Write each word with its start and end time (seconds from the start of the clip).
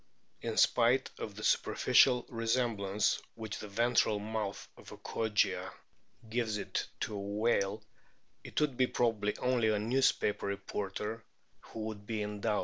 In 0.41 0.57
spite 0.57 1.11
of 1.19 1.35
the 1.35 1.43
superficial 1.43 2.25
resemblance 2.27 3.21
which 3.35 3.59
the 3.59 3.67
ventral 3.67 4.17
mouth 4.17 4.67
of 4.75 4.91
a 4.91 4.97
Kogia 4.97 5.71
\ 5.99 6.29
gives 6.31 6.57
it 6.57 6.87
to 7.01 7.13
a 7.13 7.19
whale, 7.19 7.83
it 8.43 8.59
would 8.59 8.77
be 8.77 8.87
probably 8.87 9.37
only 9.37 9.67
a 9.69 9.77
newspaper 9.77 10.47
reporter 10.47 11.23
who 11.59 11.81
would 11.81 12.07
be 12.07 12.23
in 12.23 12.41
doubt 12.41 12.41
on 12.41 12.41
the 12.41 12.49
matter. 12.49 12.59